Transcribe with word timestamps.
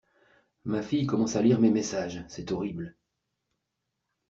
Ma 0.65 0.81
fille 0.81 1.05
commence 1.05 1.35
à 1.35 1.43
lire 1.43 1.59
mes 1.59 1.69
messages, 1.69 2.25
c'est 2.27 2.51
horrible. 2.51 2.97